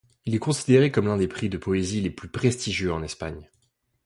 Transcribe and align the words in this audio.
Il 0.25 0.33
est 0.33 0.39
considéré 0.39 0.89
comme 0.89 1.05
l'un 1.05 1.17
des 1.17 1.27
prix 1.27 1.47
de 1.47 1.59
poésie 1.59 2.01
les 2.01 2.09
plus 2.09 2.27
prestigieux 2.27 2.91
en 2.91 3.03
Espagne. 3.03 3.47